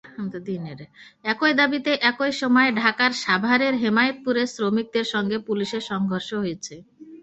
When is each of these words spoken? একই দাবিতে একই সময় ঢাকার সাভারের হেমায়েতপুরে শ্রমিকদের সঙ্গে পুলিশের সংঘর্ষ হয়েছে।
একই 1.25 1.53
দাবিতে 1.59 1.91
একই 2.09 2.31
সময় 2.41 2.69
ঢাকার 2.81 3.11
সাভারের 3.23 3.73
হেমায়েতপুরে 3.75 4.43
শ্রমিকদের 4.53 5.05
সঙ্গে 5.13 5.37
পুলিশের 5.47 5.83
সংঘর্ষ 5.91 6.29
হয়েছে। 6.41 6.75